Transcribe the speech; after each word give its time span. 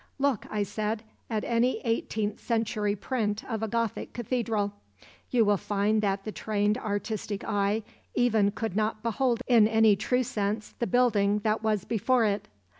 "Look," 0.17 0.47
I 0.49 0.63
said, 0.63 1.03
"at 1.29 1.43
any 1.43 1.77
eighteenth 1.81 2.39
century 2.39 2.95
print 2.95 3.43
of 3.45 3.61
a 3.61 3.67
Gothic 3.67 4.13
cathedral. 4.13 4.73
You 5.29 5.45
will 5.45 5.57
find 5.57 6.01
that 6.01 6.23
the 6.23 6.31
trained 6.31 6.75
artistic 6.79 7.43
eye 7.43 7.83
even 8.15 8.49
could 8.49 8.75
not 8.75 9.03
behold 9.03 9.41
in 9.47 9.67
any 9.67 9.95
true 9.95 10.23
sense 10.23 10.73
the 10.79 10.87
building 10.87 11.37
that 11.43 11.61
was 11.61 11.85
before 11.85 12.25
it. 12.25 12.47